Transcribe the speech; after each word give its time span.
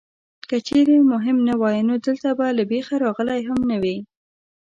که 0.49 0.57
چېرې 0.67 0.97
مهم 1.13 1.37
نه 1.47 1.53
وای 1.61 1.79
نو 1.87 1.95
دلته 2.05 2.29
به 2.37 2.47
له 2.57 2.63
بېخه 2.71 2.95
راغلی 3.05 3.39
هم 3.47 3.59
نه 3.69 3.77
وې. 3.81 3.97